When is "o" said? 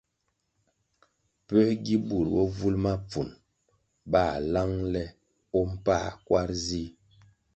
5.59-5.61